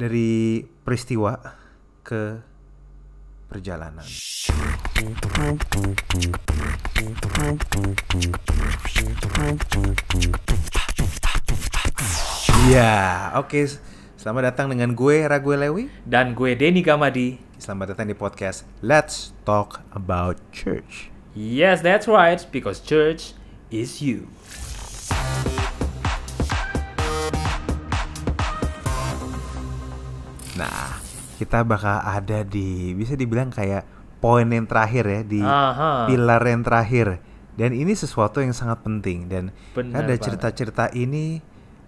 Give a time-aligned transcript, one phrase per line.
[0.00, 1.36] dari peristiwa
[2.00, 2.40] ke
[3.52, 4.08] perjalanan.
[12.72, 13.60] Ya, oke.
[14.16, 15.84] Selamat datang dengan gue Rague Lewi.
[16.08, 17.36] Dan gue Denny Gamadi.
[17.60, 21.12] Selamat datang di podcast Let's Talk About Church.
[21.36, 23.36] Yes, that's right, because church
[23.68, 24.32] is you.
[30.60, 31.00] Nah,
[31.40, 33.88] kita bakal ada di bisa dibilang kayak
[34.20, 36.04] poin yang terakhir ya di Aha.
[36.04, 37.16] pilar yang terakhir.
[37.56, 40.22] Dan ini sesuatu yang sangat penting dan Benar ada banget.
[40.28, 41.40] cerita-cerita ini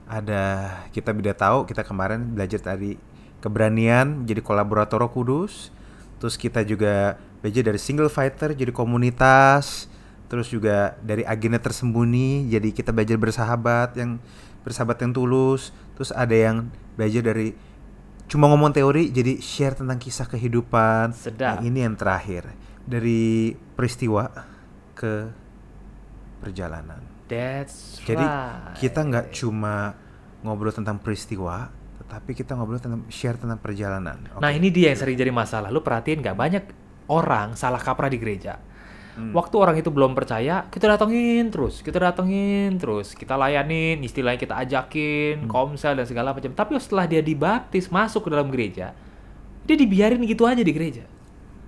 [0.08, 2.96] ada kita bisa tahu kita kemarin belajar dari
[3.44, 5.68] keberanian jadi kolaborator Kudus.
[6.16, 9.88] Terus kita juga belajar dari single fighter jadi komunitas.
[10.32, 14.16] Terus juga dari agenda tersembunyi jadi kita belajar bersahabat yang
[14.64, 15.76] bersahabat yang tulus.
[15.92, 17.52] Terus ada yang belajar dari
[18.32, 21.12] cuma ngomong teori jadi share tentang kisah kehidupan.
[21.12, 21.60] Nah, Sedap.
[21.60, 22.48] ini yang terakhir
[22.80, 24.24] dari peristiwa
[24.96, 25.28] ke
[26.40, 27.04] perjalanan.
[27.28, 28.80] That's Jadi right.
[28.80, 29.92] kita nggak cuma
[30.40, 31.68] ngobrol tentang peristiwa,
[32.00, 34.16] tetapi kita ngobrol tentang share tentang perjalanan.
[34.40, 34.56] Nah Oke.
[34.56, 35.68] ini dia yang sering jadi masalah.
[35.68, 36.64] Lu perhatiin nggak banyak
[37.12, 38.56] orang salah kaprah di gereja.
[39.12, 39.36] Hmm.
[39.36, 44.56] Waktu orang itu belum percaya, kita datengin terus, kita datengin terus, kita layanin, istilahnya kita
[44.56, 44.64] Hmm.
[44.64, 46.48] ajakin, komsel dan segala macam.
[46.48, 48.96] Tapi setelah dia dibaptis masuk ke dalam gereja,
[49.68, 51.04] dia dibiarin gitu aja di gereja.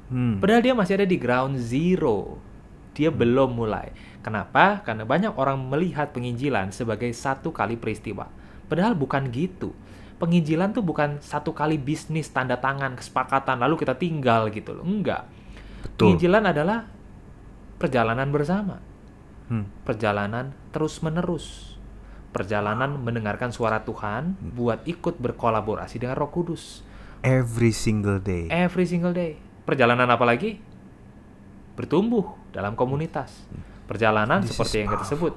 [0.09, 0.41] Hmm.
[0.41, 2.41] Padahal dia masih ada di ground zero.
[2.97, 3.92] Dia belum mulai.
[4.25, 4.81] Kenapa?
[4.81, 8.31] Karena banyak orang melihat penginjilan sebagai satu kali peristiwa.
[8.70, 9.77] Padahal bukan gitu.
[10.17, 14.86] Penginjilan tuh bukan satu kali bisnis tanda tangan kesepakatan lalu kita tinggal gitu loh.
[14.86, 15.29] Enggak.
[15.84, 16.17] Betul.
[16.17, 16.89] Penginjilan adalah
[17.84, 18.80] perjalanan bersama.
[19.52, 19.68] Hmm.
[19.84, 21.77] Perjalanan terus-menerus.
[22.32, 26.80] Perjalanan mendengarkan suara Tuhan buat ikut berkolaborasi dengan Roh Kudus
[27.20, 28.48] Every single day.
[28.48, 29.36] every single day.
[29.68, 30.58] Perjalanan apa lagi?
[31.77, 33.44] Bertumbuh dalam komunitas.
[33.84, 35.36] Perjalanan This seperti yang kita sebut.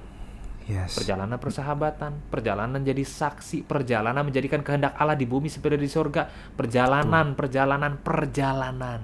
[0.68, 0.96] yes.
[0.96, 7.36] Perjalanan persahabatan, perjalanan jadi saksi, perjalanan menjadikan kehendak Allah di bumi seperti di surga, perjalanan,
[7.36, 9.02] perjalanan, perjalanan.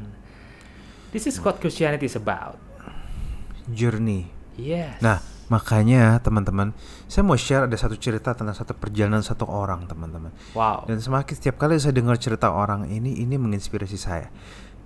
[1.12, 2.73] This is what Christianity is about.
[3.70, 4.28] Journey.
[4.60, 5.02] Yes.
[5.02, 6.74] Nah, makanya teman-teman,
[7.10, 10.30] saya mau share ada satu cerita tentang satu perjalanan satu orang, teman-teman.
[10.54, 10.86] wow.
[10.86, 14.30] Dan semakin setiap kali saya dengar cerita orang ini, ini menginspirasi saya.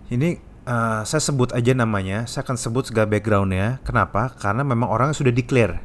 [0.07, 3.83] Ini eh, saya sebut aja namanya, saya akan sebut segala backgroundnya.
[3.83, 4.31] Kenapa?
[4.35, 5.83] Karena memang orang sudah declare,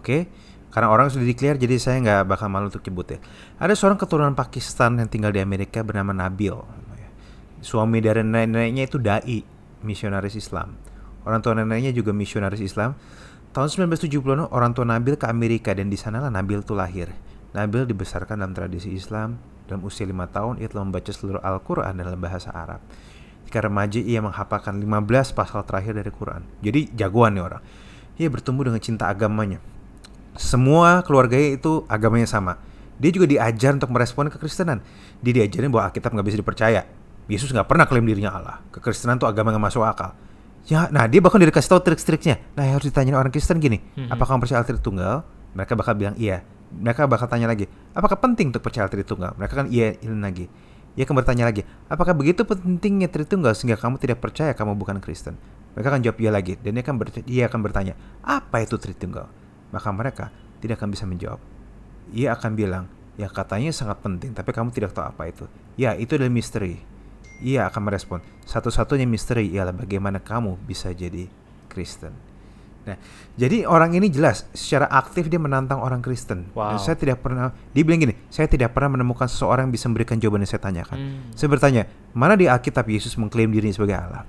[0.00, 0.18] oke?
[0.72, 3.18] Karena orang sudah declare, jadi saya nggak bakal malu untuk nyebut ya.
[3.60, 6.56] Ada seorang keturunan Pakistan yang tinggal di Amerika bernama Nabil.
[7.60, 9.38] Suami dari nenek-neneknya itu dai,
[9.84, 10.91] misionaris Islam.
[11.22, 12.98] Orang tua neneknya juga misionaris Islam.
[13.52, 17.12] Tahun 1970 orang tua Nabil ke Amerika dan di sanalah Nabil itu lahir.
[17.52, 19.36] Nabil dibesarkan dalam tradisi Islam.
[19.68, 22.82] Dalam usia lima tahun ia telah membaca seluruh Al-Quran dalam bahasa Arab.
[23.44, 26.42] Ketika remaja ia menghafalkan 15 pasal terakhir dari Quran.
[26.64, 27.62] Jadi jagoan nih orang.
[28.16, 29.60] Ia bertumbuh dengan cinta agamanya.
[30.34, 32.56] Semua keluarganya itu agamanya sama.
[32.96, 34.80] Dia juga diajar untuk merespon kekristenan.
[35.20, 36.82] Dia diajarin bahwa Alkitab nggak bisa dipercaya.
[37.28, 38.56] Yesus nggak pernah klaim dirinya Allah.
[38.72, 40.16] Kekristenan itu agama yang masuk akal.
[40.62, 42.38] Ya, nah dia bahkan udah dikasih tahu trik-triknya.
[42.54, 44.14] Nah yang harus ditanyain orang Kristen gini, Mhm.
[44.14, 45.14] apakah kamu percaya Allah Tritunggal?
[45.58, 46.46] Mereka bakal bilang iya.
[46.72, 49.36] Mereka bakal tanya lagi, apakah penting untuk percaya Allah Tritunggal?
[49.36, 50.46] Mereka kan iya ini lagi.
[50.92, 55.36] Ia akan bertanya lagi, apakah begitu pentingnya Tritunggal sehingga kamu tidak percaya kamu bukan Kristen?
[55.72, 59.24] Mereka akan jawab iya lagi, dan dia akan, ber- dia akan bertanya, apa itu Tritunggal?
[59.72, 60.24] Maka mereka
[60.60, 61.40] tidak akan bisa menjawab.
[62.12, 62.84] Ia akan bilang,
[63.16, 65.44] ya katanya sangat penting, tapi kamu tidak tahu apa itu.
[65.76, 66.76] Ya, itu adalah misteri.
[67.42, 71.26] Ia akan merespon, satu-satunya misteri ialah bagaimana kamu bisa jadi
[71.66, 72.14] Kristen.
[72.82, 72.98] Nah,
[73.38, 76.50] jadi orang ini jelas secara aktif dia menantang orang Kristen.
[76.50, 76.82] Dan Wow.
[76.82, 80.42] saya tidak pernah, dia bilang gini, saya tidak pernah menemukan seseorang yang bisa memberikan jawaban
[80.42, 80.96] yang saya tanyakan.
[80.98, 81.18] Hmm.
[81.34, 84.26] Saya bertanya, mana di Alkitab Yesus mengklaim dirinya sebagai Allah?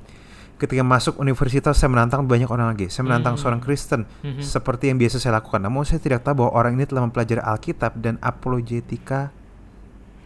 [0.53, 2.93] Ketika masuk universitas, saya menantang banyak orang lagi.
[2.93, 3.41] Saya menantang Hmm.
[3.41, 4.45] seorang Kristen, Mhm.
[4.45, 5.57] seperti yang biasa saya lakukan.
[5.57, 9.33] Namun saya tidak tahu bahwa orang ini telah mempelajari Alkitab dan apologetika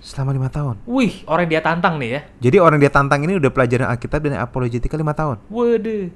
[0.02, 0.80] selama lima tahun.
[0.86, 2.22] Wih, orang dia tantang nih ya.
[2.50, 5.42] Jadi orang dia tantang ini udah pelajaran Alkitab dan apologetika lima tahun.
[5.50, 6.10] Waduh.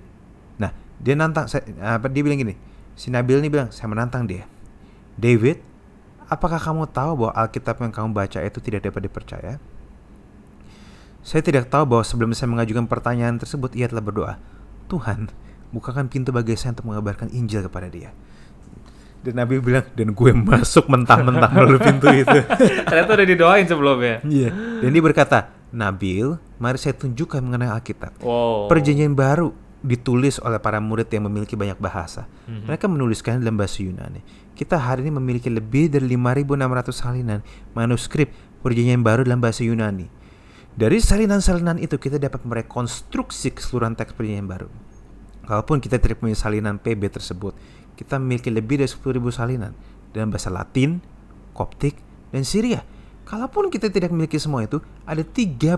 [0.61, 0.71] Nah,
[1.01, 2.55] dia nantang, saya, apa dia bilang gini,
[2.93, 4.45] si Nabil ini bilang, saya menantang dia.
[5.17, 5.59] David,
[6.29, 9.53] apakah kamu tahu bahwa Alkitab yang kamu baca itu tidak dapat dipercaya?
[11.21, 14.33] Saya tidak tahu bahwa sebelum saya mengajukan pertanyaan tersebut, ia telah berdoa,
[14.89, 15.29] Tuhan,
[15.69, 18.09] bukakan pintu bagi saya untuk mengabarkan Injil kepada dia.
[19.21, 22.39] Dan Nabi bilang, dan gue masuk mentah-mentah melalui pintu itu.
[22.89, 24.17] Ternyata udah didoain sebelumnya.
[24.25, 24.49] Iya.
[24.81, 28.19] Dan dia berkata, Nabil, mari saya tunjukkan mengenai Alkitab.
[28.25, 28.67] Wow.
[28.67, 32.29] Perjanjian baru ditulis oleh para murid yang memiliki banyak bahasa.
[32.45, 32.69] Mhm.
[32.69, 34.21] Mereka menuliskan dalam bahasa Yunani.
[34.53, 37.39] Kita hari ini memiliki lebih dari 5.600 salinan
[37.73, 38.29] manuskrip
[38.61, 40.05] perjanjian baru dalam bahasa Yunani.
[40.71, 44.69] Dari salinan-salinan itu kita dapat merekonstruksi keseluruhan teks perjanjian baru.
[45.49, 47.57] Kalaupun kita tidak punya salinan PB tersebut,
[48.01, 49.77] kita memiliki lebih dari 10.000 salinan
[50.09, 50.97] dalam bahasa Latin,
[51.53, 52.01] Koptik,
[52.33, 52.81] dan Syria.
[53.29, 55.77] Kalaupun kita tidak memiliki semua itu, ada 30.000,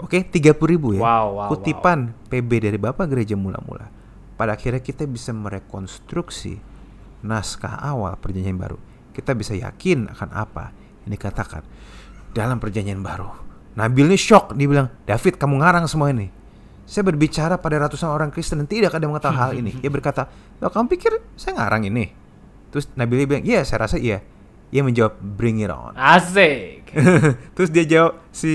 [0.00, 1.00] oke, 30.000 ya.
[1.04, 3.92] Wow, wow, kutipan PB dari Bapak Gereja mula-mula.
[4.34, 6.58] Pada akhirnya kita bisa merekonstruksi
[7.22, 8.80] naskah awal perjanjian baru.
[9.14, 10.74] Kita bisa yakin akan apa
[11.06, 11.62] yang dikatakan
[12.34, 13.30] dalam perjanjian baru.
[13.78, 16.32] Nabil ini shock, dia bilang, David kamu ngarang semua ini.
[16.84, 19.72] Saya berbicara pada ratusan orang Kristen dan tidak ada yang mengetahui hal ini.
[19.80, 20.28] Dia berkata,
[20.60, 22.12] Loh, kamu pikir saya ngarang ini?
[22.68, 24.20] Terus Nabil bilang, iya saya rasa iya.
[24.74, 25.96] Ia menjawab, bring it on.
[25.96, 26.90] Asik.
[27.56, 28.50] Terus dia jawab, si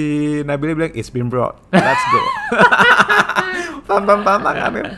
[0.45, 1.57] Nabil bilang, it's been brought.
[1.73, 2.21] Let's go.
[3.89, 4.93] Tantang tantangan kan.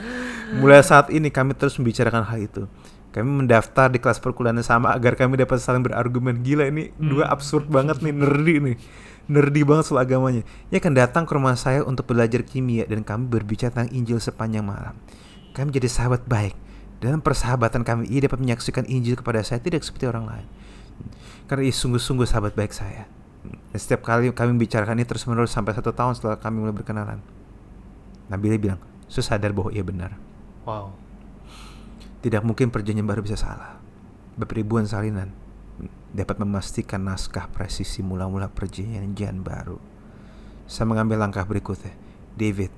[0.60, 2.68] Mulai saat ini kami terus membicarakan hal itu.
[3.16, 6.44] Kami mendaftar di kelas perkuliahan sama agar kami dapat saling berargumen.
[6.44, 8.78] Gila ini dua absurd banget nih, nerdy nih
[9.30, 10.42] nerdy banget soal agamanya.
[10.74, 14.66] Ia akan datang ke rumah saya untuk belajar kimia dan kami berbicara tentang Injil sepanjang
[14.66, 14.98] malam.
[15.52, 16.56] Kami jadi sahabat baik.
[17.02, 20.48] Dalam persahabatan kami, ia dapat menyaksikan Injil kepada saya tidak seperti orang lain.
[21.50, 23.10] Karena ia sungguh-sungguh sahabat baik saya.
[23.74, 27.20] Dan setiap kali kami bicarakan ini terus menerus sampai satu tahun setelah kami mulai berkenalan.
[28.30, 28.80] Nabila bilang,
[29.10, 30.16] saya sadar bahwa ia benar.
[30.64, 30.94] Wow.
[32.22, 33.82] Tidak mungkin perjanjian baru bisa salah.
[34.38, 35.34] Beribuan salinan
[36.12, 39.80] dapat memastikan naskah presisi mula-mula perjanjian baru.
[40.68, 41.96] Saya mengambil langkah berikutnya.
[42.36, 42.72] David,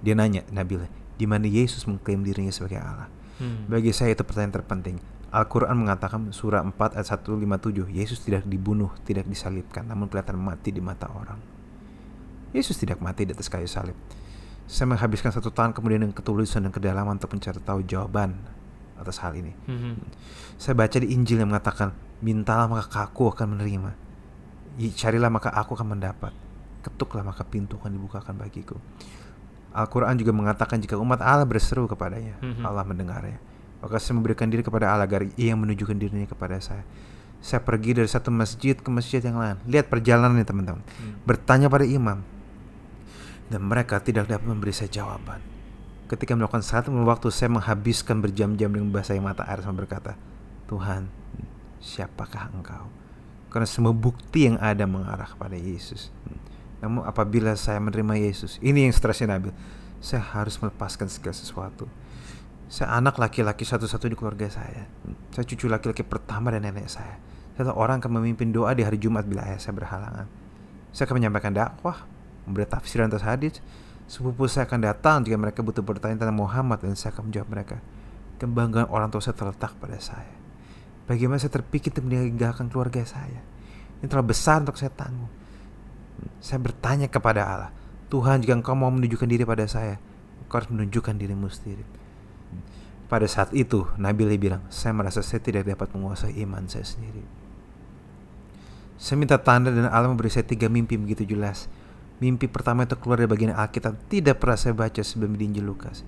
[0.00, 3.08] dia nanya Nabila, di mana Yesus mengklaim dirinya sebagai Allah.
[3.40, 3.68] Hmm.
[3.68, 4.96] Bagi saya itu pertanyaan terpenting.
[5.30, 10.82] Al-Quran mengatakan surah 4 ayat 157, Yesus tidak dibunuh, tidak disalibkan, namun kelihatan mati di
[10.82, 11.38] mata orang.
[12.50, 13.94] Yesus tidak mati di atas kayu salib.
[14.66, 18.59] Saya menghabiskan satu tahun kemudian dengan ketulisan dan kedalaman untuk mencari tahu jawaban
[19.00, 19.56] atas hal ini.
[19.66, 19.94] -hmm.
[20.60, 23.96] Saya baca di Injil yang mengatakan Mintalah maka aku akan menerima.
[24.92, 26.36] Carilah maka aku akan mendapat.
[26.84, 28.76] Ketuklah maka pintu akan dibukakan bagiku.
[29.72, 32.64] Al-Quran juga mengatakan jika umat Allah berseru kepadanya, mm-hmm.
[32.64, 33.38] Allah mendengarnya.
[33.80, 36.84] Maka saya memberikan diri kepada Allah agar ia yang menunjukkan dirinya kepada saya.
[37.40, 39.56] Saya pergi dari satu masjid ke masjid yang lain.
[39.64, 40.84] Lihat perjalanan ini teman-teman.
[40.84, 41.24] Mm.
[41.24, 42.20] Bertanya pada imam.
[43.48, 45.40] Dan mereka tidak dapat memberi saya jawaban.
[46.10, 50.18] Ketika melakukan satu waktu saya menghabiskan berjam-jam dengan bahasa yang mata air sama berkata,
[50.66, 51.06] Tuhan,
[51.78, 52.90] siapakah engkau?
[53.46, 56.10] Karena semua bukti yang ada mengarah kepada Yesus.
[56.82, 59.54] Namun apabila saya menerima Yesus, ini yang stresnya Nabil.
[60.02, 61.86] Saya harus melepaskan segala sesuatu.
[62.66, 64.90] Saya anak laki-laki satu-satu di keluarga saya.
[65.30, 67.22] Saya cucu laki-laki pertama dan nenek saya.
[67.54, 70.26] Saya orang akan memimpin doa di hari Jumat bila ayah saya berhalangan.
[70.90, 72.02] Saya akan menyampaikan dakwah,
[72.50, 73.62] memberi tafsiran atas hadis.
[74.10, 77.78] Sepupu saya akan datang jika mereka butuh bertanya tentang Muhammad dan saya akan menjawab mereka.
[78.42, 80.34] Kebanggaan orang tua saya terletak pada saya.
[81.06, 83.38] Bagaimana saya terpikir untuk meninggalkan keluarga saya.
[84.02, 85.30] Ini terlalu besar untuk saya tanggung.
[86.42, 87.70] Saya bertanya kepada Allah,
[88.10, 90.02] Tuhan jika engkau mau menunjukkan diri pada saya,
[90.42, 91.86] engkau harus menunjukkan dirimu sendiri.
[93.06, 97.22] Pada saat itu, Nabil bilang, saya merasa saya tidak dapat menguasai iman saya sendiri.
[98.98, 101.70] Saya minta tanda dan Allah memberi saya tiga mimpi begitu jelas.
[102.20, 106.04] Mimpi pertama itu keluar dari bagian Alkitab tidak pernah saya baca sebelum di Injil Lukas.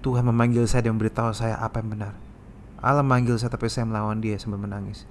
[0.00, 2.16] Tuhan memanggil saya dan memberitahu saya apa yang benar.
[2.80, 5.04] Allah manggil saya tapi saya melawan dia sambil menangis.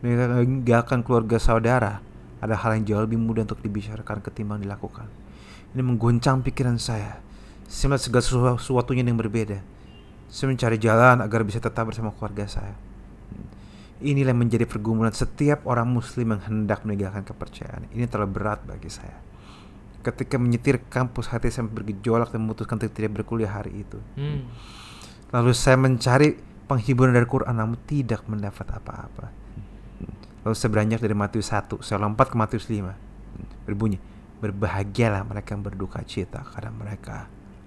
[0.00, 2.00] Meninggalkan keluarga saudara
[2.40, 5.06] ada hal yang jauh lebih mudah untuk dibicarakan ketimbang dilakukan.
[5.76, 7.20] Ini mengguncang pikiran saya.
[7.68, 9.60] Saya melihat segala sesuatunya yang berbeda.
[10.32, 12.72] Saya mencari jalan agar bisa tetap bersama keluarga saya.
[14.00, 17.90] Inilah yang menjadi pergumulan setiap orang muslim yang hendak meninggalkan kepercayaan.
[17.92, 19.27] Ini terlalu berat bagi saya.
[20.02, 23.98] Ketika menyetir kampus hati saya bergejolak dan memutuskan untuk tidak berkuliah hari itu.
[24.14, 24.46] Hmm.
[25.34, 26.38] Lalu saya mencari
[26.68, 29.26] penghiburan dari Quran namun tidak mendapat apa-apa.
[30.46, 33.66] Lalu saya beranjak dari Matius 1, saya lompat ke Matius 5.
[33.68, 33.98] Berbunyi,
[34.38, 37.26] berbahagialah mereka yang berduka cita karena mereka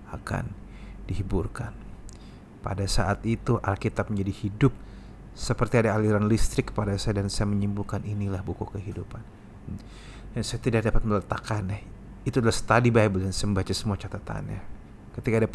[0.10, 0.50] akan
[1.06, 1.76] dihiburkan.
[2.62, 4.74] Pada saat itu Alkitab menjadi hidup
[5.32, 9.22] seperti ada aliran listrik kepada saya dan saya menyembuhkan inilah buku kehidupan.
[10.32, 12.01] Dan saya tidak dapat meletakkannya.
[12.22, 14.62] Itu adalah study Bible dan membaca semua catatannya.
[15.18, 15.50] Ketika ada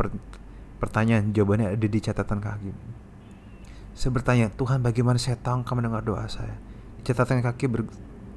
[0.83, 2.71] pertanyaan, jawabannya ada di catatan kaki.
[3.97, 6.53] Saya bertanya, Tuhan bagaimana saya tahu engkau mendengar doa saya?
[7.07, 7.89] Catatan kaki ber,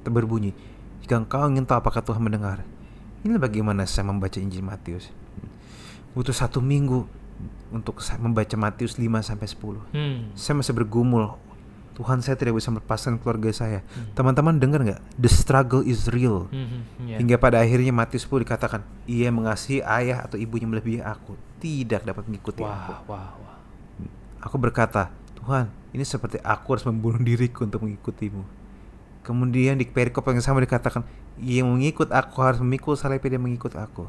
[0.08, 0.56] berbunyi,
[1.04, 2.64] jika engkau ingin tahu apakah Tuhan mendengar.
[3.26, 5.12] Ini bagaimana saya membaca Injil Matius.
[6.16, 7.04] Butuh satu minggu
[7.74, 9.84] untuk saya membaca Matius 5 sampai 10.
[9.92, 10.18] Hmm.
[10.34, 11.36] Saya masih bergumul.
[12.00, 13.84] Tuhan saya tidak bisa melepaskan keluarga saya.
[13.92, 14.16] Hmm.
[14.16, 14.64] Teman-teman hmm.
[14.64, 15.02] dengar nggak?
[15.20, 16.48] The struggle is real.
[16.48, 17.20] Hmm, yeah.
[17.20, 22.24] Hingga pada akhirnya Matius 10 dikatakan, ia mengasihi ayah atau ibunya melebihi aku, tidak dapat
[22.32, 22.92] mengikuti wow, aku.
[23.12, 23.60] Wow, wow.
[24.48, 25.12] Aku berkata,
[25.44, 28.48] Tuhan, ini seperti aku harus membunuh diriku untuk mengikutimu.
[29.20, 31.04] Kemudian di perikop yang sama dikatakan,
[31.36, 34.08] yang mengikut aku harus memikul salibnya dan mengikut aku.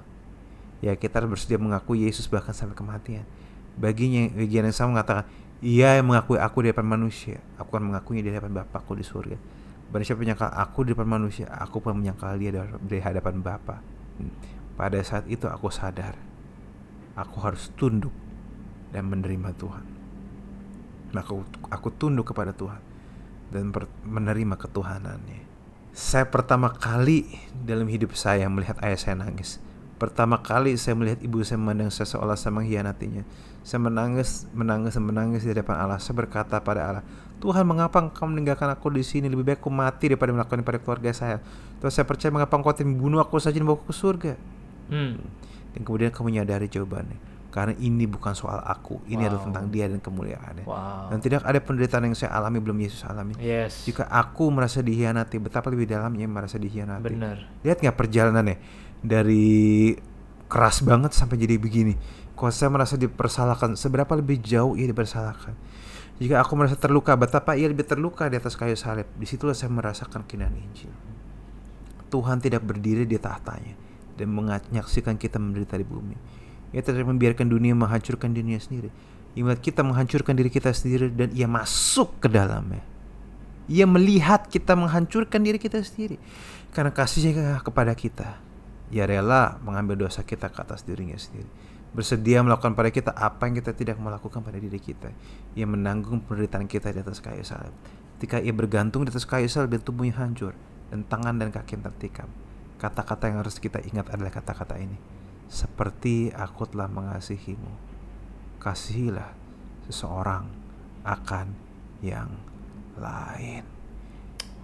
[0.78, 3.26] Ya kita harus bersedia mengakui Yesus bahkan sampai kematian.
[3.75, 5.26] Baginya bagian yang sama mengatakan,
[5.61, 9.37] ia yang mengakui aku di depan manusia, aku akan mengakuinya di hadapan Bapakku di surga.
[9.93, 13.85] Barang siapa menyangkal aku di depan manusia, aku pun menyangkal dia di hadapan Bapa.
[14.79, 16.17] Pada saat itu aku sadar,
[17.12, 18.14] aku harus tunduk
[18.88, 19.85] dan menerima Tuhan.
[21.11, 21.33] Maka
[21.75, 22.81] aku, tunduk kepada Tuhan
[23.50, 23.75] dan
[24.07, 25.43] menerima ketuhanannya.
[25.90, 27.26] Saya pertama kali
[27.67, 29.59] dalam hidup saya melihat ayah saya nangis.
[30.00, 33.21] Pertama kali saya melihat ibu saya memandang saya seolah saya mengkhianatinya.
[33.61, 36.00] Saya menangis, menangis, menangis di depan Allah.
[36.00, 37.04] Saya berkata pada Allah,
[37.37, 39.28] Tuhan mengapa engkau meninggalkan aku di sini?
[39.28, 41.45] Lebih baik aku mati daripada melakukan pada keluarga saya.
[41.85, 44.40] Terus saya percaya mengapa engkau tidak membunuh aku saja dan bawa ke surga.
[44.88, 45.21] Hmm.
[45.76, 49.28] Dan kemudian kamu menyadari jawabannya karena ini bukan soal aku ini wow.
[49.28, 51.11] adalah tentang dia dan kemuliaannya wow.
[51.11, 53.90] dan tidak ada penderitaan yang saya alami belum Yesus alami yes.
[53.90, 58.57] jika aku merasa dihianati betapa lebih dalamnya merasa dihianati benar lihat nggak perjalanannya
[59.00, 59.92] dari
[60.50, 61.97] keras banget sampai jadi begini
[62.37, 65.57] kalau saya merasa dipersalahkan seberapa lebih jauh ia dipersalahkan
[66.21, 69.73] jika aku merasa terluka betapa ia lebih terluka di atas kayu salib di situlah saya
[69.73, 70.92] merasakan kinan Injil
[72.11, 73.78] Tuhan tidak berdiri di tahtanya
[74.19, 76.16] dan menyaksikan kita menderita di bumi
[76.71, 78.95] ia tidak membiarkan dunia menghancurkan dunia sendiri.
[79.35, 82.83] Ia melihat kita menghancurkan diri kita sendiri dan ia masuk ke dalamnya.
[83.71, 86.19] Ia melihat kita menghancurkan diri kita sendiri.
[86.75, 88.38] Karena kasihnya kepada kita.
[88.90, 91.47] Ia rela mengambil dosa kita ke atas dirinya sendiri.
[91.90, 95.11] Bersedia melakukan pada kita apa yang kita tidak melakukan pada diri kita.
[95.59, 97.75] Ia menanggung penderitaan kita di atas kayu salib.
[98.18, 100.54] Ketika ia bergantung di atas kayu salib dan tubuhnya hancur.
[100.90, 102.30] Dan tangan dan kaki tertikam.
[102.78, 105.20] Kata-kata yang harus kita ingat adalah kata-kata ini
[105.50, 107.75] seperti aku telah mengasihimu.
[108.62, 109.35] Kasihilah
[109.90, 110.47] seseorang
[111.02, 111.47] akan
[112.00, 112.30] yang
[112.94, 113.66] lain.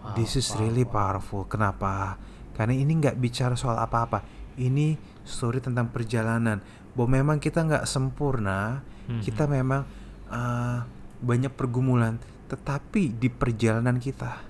[0.06, 0.94] Wow, This is wow, really wow.
[0.94, 1.42] powerful.
[1.50, 2.14] Kenapa?
[2.56, 4.24] Karena ini nggak bicara soal apa-apa.
[4.56, 4.96] Ini
[5.28, 6.64] story tentang perjalanan.
[6.96, 8.80] Bahwa memang kita nggak sempurna,
[9.12, 9.20] hmm.
[9.20, 9.84] kita memang
[10.32, 10.80] uh,
[11.20, 12.16] banyak pergumulan.
[12.48, 14.40] Tetapi di perjalanan kita,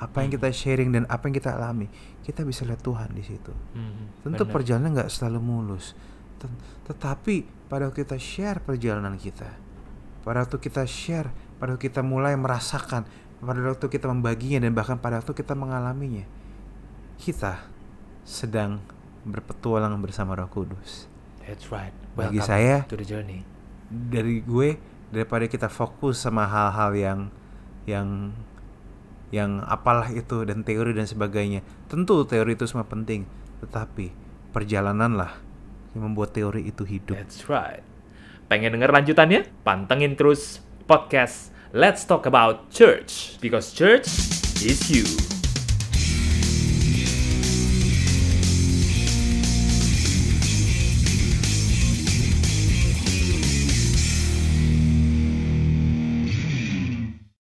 [0.00, 0.36] apa yang hmm.
[0.38, 1.90] kita sharing dan apa yang kita alami,
[2.24, 3.52] kita bisa lihat Tuhan di situ.
[3.76, 4.54] Hmm, Tentu benar.
[4.54, 5.92] perjalanan nggak selalu mulus,
[6.88, 9.50] tetapi pada waktu kita share perjalanan kita,
[10.24, 11.28] pada waktu kita share,
[11.60, 13.04] pada waktu kita mulai merasakan,
[13.44, 16.24] pada waktu kita membaginya dan bahkan pada waktu kita mengalaminya,
[17.20, 17.60] kita
[18.24, 18.80] sedang
[19.28, 21.04] berpetualang bersama Roh Kudus.
[21.44, 21.92] That's right.
[22.16, 23.44] Welcome Bagi saya, to the journey.
[23.92, 24.80] dari gue
[25.12, 27.20] daripada kita fokus sama hal-hal yang
[27.84, 28.32] yang
[29.30, 31.60] yang apalah itu dan teori dan sebagainya.
[31.86, 33.28] Tentu teori itu semua penting,
[33.62, 34.10] tetapi
[34.50, 35.38] perjalananlah
[35.94, 37.14] yang membuat teori itu hidup.
[37.18, 37.84] That's right.
[38.50, 39.46] Pengen denger lanjutannya?
[39.62, 44.10] Pantengin terus podcast Let's Talk About Church because church
[44.64, 45.06] is you.